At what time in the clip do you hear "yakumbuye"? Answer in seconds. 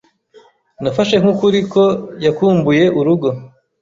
2.25-2.83